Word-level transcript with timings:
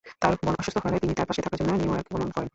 তার 0.21 0.33
বোন 0.37 0.55
অসুস্থ 0.61 0.77
হলে 0.83 0.97
তিনি 0.99 1.13
তার 1.17 1.27
পাশে 1.29 1.41
থাকার 1.41 1.57
জন্য 1.59 1.71
নিউইয়র্ক 1.73 2.07
গমন 2.13 2.29
করেন। 2.35 2.49